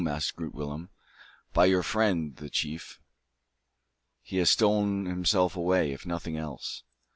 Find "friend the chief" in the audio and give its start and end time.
1.83-2.99